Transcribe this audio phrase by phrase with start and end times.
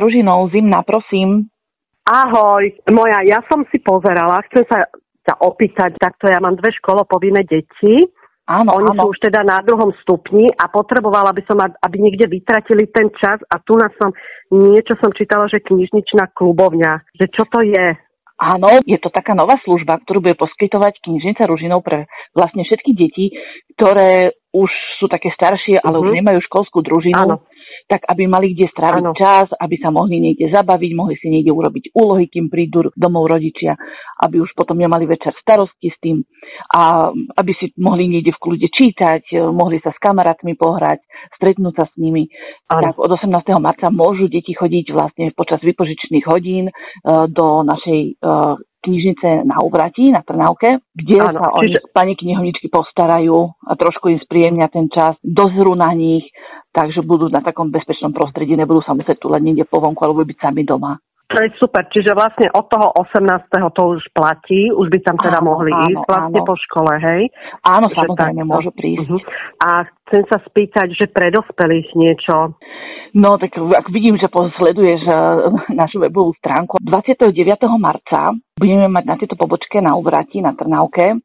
[0.00, 1.50] Ružinov, zimná, prosím.
[2.06, 4.86] Ahoj, moja, ja som si pozerala, chcem sa
[5.22, 8.10] ťa opýtať, takto ja mám dve školopovinné deti,
[8.42, 9.06] Áno, Oni áno.
[9.06, 13.38] sú už teda na druhom stupni a potrebovala by som, aby niekde vytratili ten čas
[13.46, 14.10] a tu nás som,
[14.50, 17.06] niečo som čítala, že knižničná klubovňa.
[17.22, 17.94] Že čo to je?
[18.42, 23.30] Áno, je to taká nová služba, ktorú bude poskytovať knižnica Ružinov pre vlastne všetky deti,
[23.78, 26.02] ktoré už sú také staršie, ale uh-huh.
[26.02, 26.18] už Mhm.
[26.18, 27.22] nemajú školskú družinu.
[27.22, 27.46] Áno.
[27.88, 29.14] Tak aby mali kde stráviť Áno.
[29.14, 33.76] čas, aby sa mohli niekde zabaviť, mohli si niekde urobiť úlohy, kým prídu domov rodičia,
[34.22, 36.22] aby už potom nemali večer starosti s tým
[36.72, 41.02] a aby si mohli niekde v kľude čítať, e, mohli sa s kamarátmi pohrať,
[41.38, 42.28] stretnúť sa s nimi.
[42.68, 42.92] Áno.
[42.92, 43.60] Tak od 18.
[43.62, 46.72] marca môžu deti chodiť vlastne počas vypožičných hodín e,
[47.30, 48.10] do našej e,
[48.82, 54.10] knižnice na Uvrati, na Trnavke, kde Áno, sa oni čiže- pani knihovničky postarajú a trošku
[54.10, 56.26] im spríjemnia ten čas, dozrú na nich,
[56.72, 60.38] takže budú na takom bezpečnom prostredí, nebudú sa musieť túlať niekde po vonku alebo byť
[60.40, 60.96] sami doma.
[61.32, 63.24] To je super, čiže vlastne od toho 18.
[63.72, 66.48] to už platí, už by tam teda Áno, mohli áno, ísť vlastne áno.
[66.48, 67.22] po škole, hej?
[67.64, 68.52] Áno, Že samozrejme, takto.
[68.52, 69.08] môžu prísť.
[69.08, 69.20] Mhm.
[69.64, 72.60] A chcem sa spýtať, že pre dospelých niečo.
[73.16, 75.16] No tak ak vidím, že sleduješ eh,
[75.72, 77.32] našu webovú stránku, 29.
[77.80, 78.28] marca
[78.60, 81.16] budeme mať na tejto pobočke na Uvrati, na Trnavke,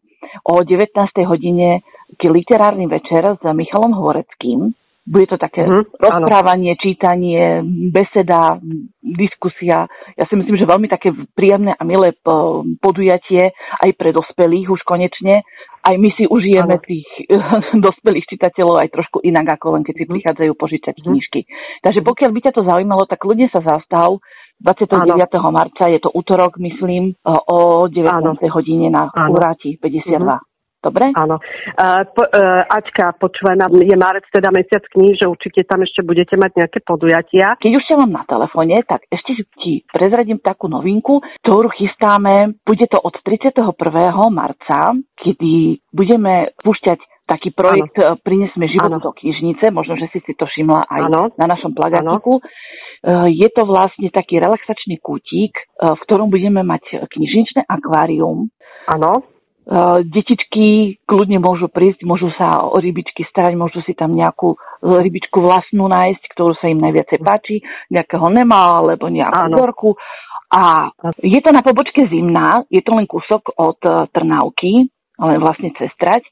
[0.47, 0.95] o 19.
[1.27, 1.83] hodine
[2.15, 4.71] literárny večer s Michalom Hvoreckým.
[5.07, 5.87] Bude to také áno.
[5.93, 8.59] rozprávanie, čítanie, beseda,
[8.99, 9.87] diskusia.
[10.13, 14.83] Ja si myslím, že veľmi také príjemné a milé po- podujatie aj pre dospelých už
[14.83, 15.47] konečne.
[15.79, 16.83] Aj my si užijeme Áno.
[16.83, 17.07] tých
[17.79, 20.11] dospelých čitateľov aj trošku inak, ako len keď si Mhm.
[20.11, 21.03] prichádzajú požičať Mhm.
[21.05, 21.39] knižky.
[21.79, 24.19] Takže pokiaľ by ťa to zaujímalo, tak ľudia sa zastav.
[24.59, 25.23] 29.
[25.47, 28.49] marca je to útorok, myslím, o 19.
[28.49, 29.31] hodine na Áno.
[29.31, 30.41] Uráti 52.
[30.77, 31.09] Dobre?
[31.17, 31.41] Áno.
[31.73, 36.05] Uh, po, uh, Aťka, počúvaj, nám je marec teda mesiac kníh, že určite tam ešte
[36.05, 37.57] budete mať nejaké podujatia.
[37.57, 42.61] Keď už ťa mám na telefóne, tak ešte ti prezradím takú novinku, ktorú chystáme.
[42.61, 43.73] Bude to od 31.
[44.29, 48.15] marca, kedy budeme púšťať taký projekt ano.
[48.23, 49.03] Prinesme život Áno.
[49.03, 51.21] do knižnice, možno, že si si to všimla aj Áno.
[51.35, 52.39] na našom plagátiku.
[52.39, 58.47] Eh, Je to vlastne taký relaxačný kútik, v ktorom budeme mať knižničné akvárium,
[58.87, 59.36] Áno.
[59.67, 65.43] Uh, detičky kľudne môžu prísť, môžu sa o rybičky starať, môžu si tam nejakú rybičku
[65.43, 67.59] vlastnú nájsť, ktorú sa im najviacej páči,
[67.91, 69.59] nejakého nemá alebo nejakú Áno.
[69.59, 69.89] vzorku.
[70.55, 70.87] A
[71.19, 74.87] je to na pobočke zimná, je to len kúsok od uh, Trnávky,
[75.19, 76.23] ale vlastne cez trať.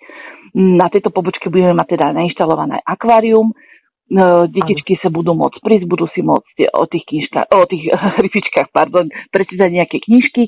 [0.56, 3.52] Na tejto pobočke budeme mať teda nainštalované akvárium,
[4.06, 7.90] Uh, detičky sa budú môcť prísť, budú si môcť o tých, knižka, o tých
[8.22, 10.46] rybičkách pardon, prečítať nejaké knižky,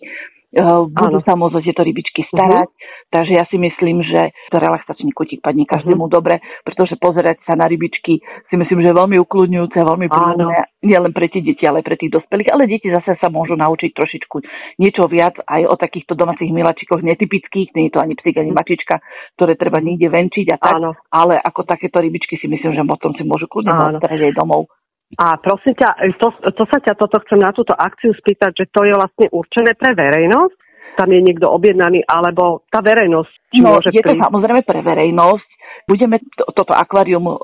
[0.90, 1.25] budú Áno.
[1.25, 2.69] sa môcť o tieto rybičky starať,
[3.13, 7.69] takže ja si myslím, že to relaxačný kutík padne každému dobre, pretože pozerať sa na
[7.69, 11.97] rybičky si myslím, že je veľmi ukludňujúce, veľmi príjemné, nielen pre tie deti, ale pre
[11.97, 14.35] tých dospelých, ale deti zase sa môžu naučiť trošičku
[14.81, 19.01] niečo viac aj o takýchto domácich miláčikoch netypických, nie je to ani psík, ani mačička,
[19.38, 20.94] ktoré treba niekde venčiť a tak, Áno.
[21.09, 24.69] ale ako takéto rybičky si myslím, že potom si môžu kľudne aj domov.
[25.16, 28.84] A prosím ťa, to, to sa ťa toto chcem na túto akciu spýtať, že to
[28.84, 30.57] je vlastne určené pre verejnosť?
[30.97, 33.31] Tam je niekto objednaný, alebo tá verejnosť
[33.63, 34.23] No, môže je to prísť?
[34.28, 35.47] samozrejme pre verejnosť.
[35.88, 37.38] Budeme to, toto akvárium uh,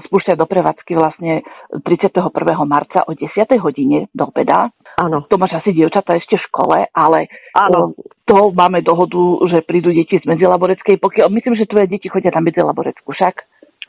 [0.00, 1.44] spúšťať do prevádzky vlastne
[1.84, 2.32] 31.
[2.64, 3.28] marca o 10.
[3.60, 4.72] hodine do obeda.
[4.96, 7.92] Áno, To máš asi dievčatá ešte v škole, ale áno.
[7.92, 9.20] uh, to máme dohodu,
[9.52, 10.96] že prídu deti z medzilaboreckej.
[10.96, 13.36] Pokiaľ, myslím, že tvoje deti chodia na medzilaborecku však.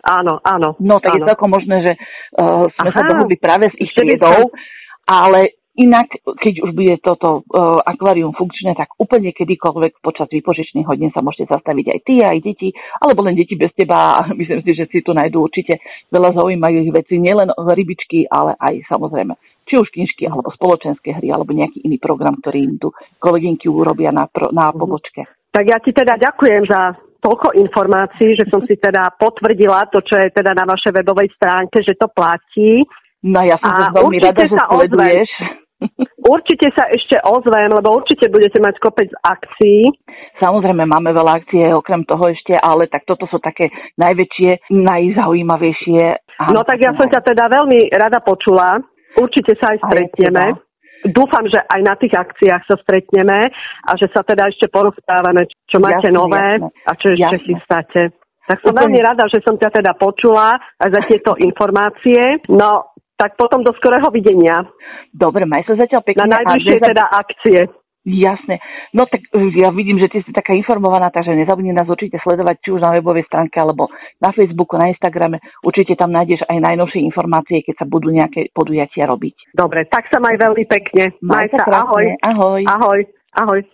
[0.06, 0.78] Áno, áno.
[0.78, 1.26] No, tak áno.
[1.26, 3.10] je celkom možné, že uh, sme sa Aha.
[3.10, 4.54] dohodli práve s ich triedou,
[5.10, 11.10] ale inak, keď už bude toto uh, akvárium funkčné, tak úplne kedykoľvek počas výpožičných hodín
[11.10, 12.70] sa môžete zastaviť aj ty, aj deti,
[13.02, 14.22] alebo len deti bez teba.
[14.40, 15.82] Myslím si, že si tu nájdú určite
[16.14, 19.34] veľa zaujímavých vecí, nielen rybičky, ale aj samozrejme
[19.66, 24.14] či už knižky, alebo spoločenské hry, alebo nejaký iný program, ktorý im tu kolegynky urobia
[24.14, 24.78] na, pro, na Mhm.
[24.78, 25.26] pobočke.
[25.50, 26.94] Tak ja ti teda ďakujem za
[27.26, 31.82] toľko informácií, že som si teda potvrdila to, čo je teda na vašej webovej stránke,
[31.82, 32.86] že to platí.
[33.26, 35.30] No ja som A veľmi rada, že sa sleduješ.
[36.26, 39.90] Určite sa ešte ozvem, lebo určite budete mať kopec akcií.
[40.42, 46.04] Samozrejme, máme veľa akcie okrem toho ešte, ale tak toto sú také najväčšie, najzaujímavejšie.
[46.54, 48.82] No tak ja som ťa teda veľmi rada počula.
[49.20, 50.65] Určite sa aj Aj stretneme.
[51.06, 53.46] Dúfam, že aj na tých akciách sa stretneme
[53.86, 56.70] a že sa teda ešte porozprávame, čo máte Jasné, nové jasné.
[56.86, 57.46] a čo ešte Jasné.
[57.46, 58.02] chystáte.
[58.46, 62.46] Tak som veľmi rada, že som ťa teda počula aj za tieto informácie.
[62.54, 64.70] No, tak potom do skorého videnia.
[65.10, 66.30] Dobre, maj sa zatiaľ pekne.
[66.30, 67.60] Na najbližšie teda akcie.
[68.06, 68.62] Jasne.
[68.94, 72.62] No tak e, ja vidím, že ty si taká informovaná, takže nezabudni nás určite sledovať
[72.62, 73.90] či už na webovej stránke alebo
[74.22, 75.42] na Facebooku, na Instagrame.
[75.66, 79.58] Určite tam nájdeš aj najnovšie informácie, keď sa budú nejaké podujatia robiť.
[79.58, 81.18] Dobre, tak sa maj veľmi pekne.
[81.26, 82.06] Maj sa, ahoj.
[82.22, 82.62] Ahoj.
[82.70, 83.00] Ahoj.
[83.42, 83.66] Ahoj.